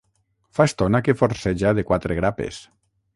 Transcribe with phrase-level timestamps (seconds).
[0.59, 2.59] Fa estona que forceja de quatre grapes.